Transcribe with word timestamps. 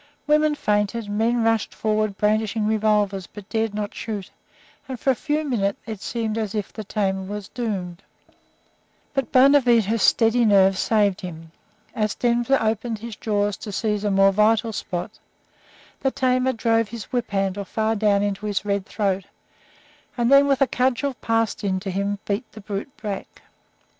Women 0.25 0.55
fainted; 0.55 1.09
men 1.11 1.43
rushed 1.43 1.75
forward 1.75 2.17
brandishing 2.17 2.65
revolvers, 2.65 3.27
but 3.27 3.47
dared 3.49 3.75
not 3.75 3.93
shoot; 3.93 4.31
and 4.89 4.99
for 4.99 5.11
a 5.11 5.15
few 5.15 5.43
moments 5.43 5.79
it 5.85 6.01
seemed 6.01 6.39
as 6.39 6.55
if 6.55 6.73
the 6.73 6.83
tamer 6.83 7.21
was 7.21 7.49
doomed. 7.49 8.01
But 9.13 9.31
Bonavita's 9.31 10.01
steady 10.01 10.43
nerve 10.43 10.75
saved 10.75 11.21
him. 11.21 11.51
As 11.93 12.15
Denver 12.15 12.57
opened 12.59 12.97
his 12.97 13.15
jaws 13.15 13.55
to 13.57 13.71
seize 13.71 14.03
a 14.03 14.09
more 14.09 14.31
vital 14.31 14.73
spot, 14.73 15.19
the 15.99 16.09
tamer 16.09 16.53
drove 16.53 16.89
his 16.89 17.11
whip 17.13 17.29
handle 17.29 17.63
far 17.63 17.93
down 17.95 18.23
into 18.23 18.47
his 18.47 18.65
red 18.65 18.87
throat, 18.87 19.25
and 20.17 20.31
then, 20.31 20.47
with 20.47 20.61
a 20.63 20.67
cudgel 20.67 21.13
passed 21.21 21.63
in 21.63 21.79
to 21.79 21.91
him, 21.91 22.17
beat 22.25 22.51
the 22.53 22.61
brute 22.61 22.97
back. 23.03 23.43